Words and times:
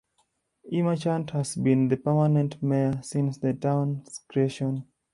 E. 0.71 0.81
Marchant 0.81 1.29
has 1.29 1.55
been 1.55 1.87
the 1.87 1.95
permanent 1.95 2.63
Mayor 2.63 2.99
since 3.03 3.37
the 3.37 3.53
towns 3.53 4.21
creation. 4.27 4.83